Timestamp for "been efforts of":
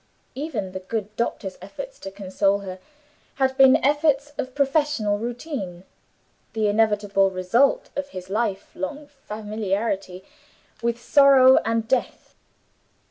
3.55-4.55